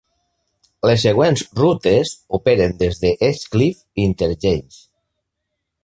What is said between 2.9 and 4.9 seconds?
de Edgecliff Interchange.